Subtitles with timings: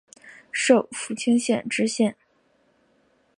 [0.51, 2.17] 授福清县知县。